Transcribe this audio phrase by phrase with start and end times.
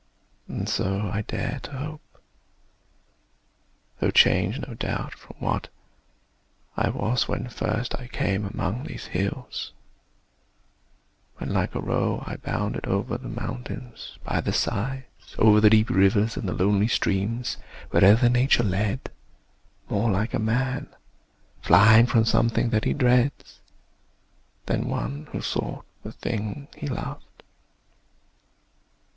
[0.47, 2.23] And so I dare to hope,
[3.99, 5.69] Though changed, no doubt, from what
[6.75, 9.73] I was when first I came among these hills;
[11.37, 15.91] when like a roe I bounded o'er the mountains, by the sides Of the deep
[15.91, 17.57] rivers, and the lonely streams,
[17.91, 19.01] Wherever nature led:
[19.87, 20.87] more like a man
[21.61, 23.59] Flying from something that he dreads,
[24.65, 27.43] than one Who sought the thing he loved.